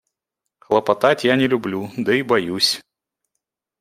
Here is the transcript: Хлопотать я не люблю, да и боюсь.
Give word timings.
Хлопотать 0.59 1.25
я 1.25 1.35
не 1.35 1.47
люблю, 1.47 1.91
да 1.95 2.15
и 2.15 2.23
боюсь. 2.23 2.81